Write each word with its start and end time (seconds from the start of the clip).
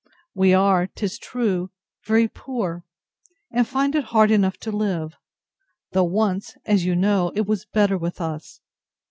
We 0.33 0.51
are, 0.55 0.87
'tis 0.87 1.19
true, 1.19 1.69
very 2.05 2.27
poor, 2.27 2.83
and 3.51 3.67
find 3.67 3.93
it 3.93 4.05
hard 4.05 4.31
enough 4.31 4.57
to 4.61 4.71
live; 4.71 5.13
though 5.91 6.05
once, 6.05 6.55
as 6.65 6.83
you 6.83 6.95
know, 6.95 7.31
it 7.35 7.45
was 7.45 7.65
better 7.65 7.99
with 7.99 8.19
us. 8.19 8.61